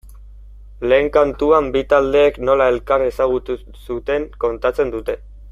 Lehen 0.93 1.09
kantuan 1.17 1.67
bi 1.75 1.83
taldeek 1.91 2.39
nola 2.49 2.71
elkar 2.73 3.05
ezagutu 3.11 3.59
zuten 3.85 4.29
kontatzen 4.47 4.97
dute. 4.99 5.19